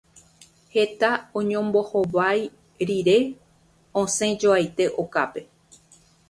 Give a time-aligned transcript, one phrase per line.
[0.75, 2.39] Heta oñombohovái
[2.89, 3.17] rire,
[4.01, 5.39] osẽjoaite okápe.